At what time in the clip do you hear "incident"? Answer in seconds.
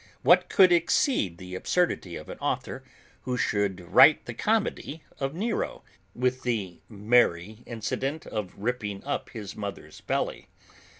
7.67-8.25